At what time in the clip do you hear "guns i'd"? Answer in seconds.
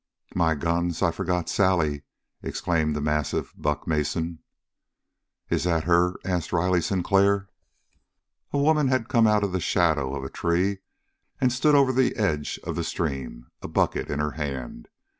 0.55-1.13